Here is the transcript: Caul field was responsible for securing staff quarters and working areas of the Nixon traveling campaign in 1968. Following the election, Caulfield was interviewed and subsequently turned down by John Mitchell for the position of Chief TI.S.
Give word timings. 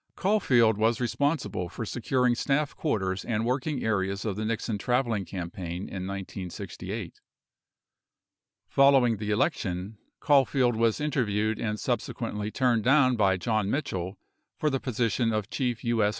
Caul 0.15 0.39
field 0.39 0.79
was 0.79 0.99
responsible 0.99 1.69
for 1.69 1.85
securing 1.85 2.33
staff 2.33 2.75
quarters 2.75 3.23
and 3.23 3.45
working 3.45 3.83
areas 3.83 4.25
of 4.25 4.35
the 4.35 4.43
Nixon 4.43 4.79
traveling 4.79 5.25
campaign 5.25 5.83
in 5.87 6.07
1968. 6.07 7.21
Following 8.67 9.17
the 9.17 9.29
election, 9.29 9.99
Caulfield 10.19 10.75
was 10.75 10.99
interviewed 10.99 11.59
and 11.59 11.79
subsequently 11.79 12.49
turned 12.49 12.83
down 12.83 13.15
by 13.15 13.37
John 13.37 13.69
Mitchell 13.69 14.17
for 14.57 14.71
the 14.71 14.79
position 14.79 15.31
of 15.31 15.51
Chief 15.51 15.81
TI.S. 15.81 16.09